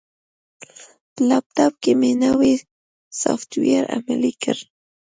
په 1.13 1.19
لپټاپ 1.29 1.73
کې 1.83 1.91
مې 1.99 2.11
نوی 2.23 2.53
سافټویر 3.21 3.83
عملي 3.95 4.33
کړ. 4.43 4.57